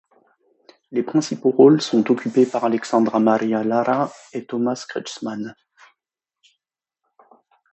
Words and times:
Les 0.89 1.03
principaux 1.03 1.51
rôles 1.51 1.79
sont 1.79 2.09
occupés 2.09 2.47
par 2.47 2.63
Alexandra 2.65 3.19
Maria 3.19 3.63
Lara 3.63 4.11
et 4.33 4.47
Thomas 4.47 4.83
Kretschmann. 4.89 5.55